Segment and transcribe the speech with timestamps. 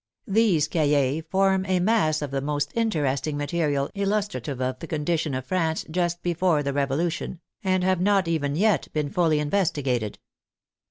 [0.25, 5.45] These cahiers form a mass of the most interesting material illustrative of the condition of
[5.45, 10.17] France just before the Revolution, and have not even yet been fully investigated.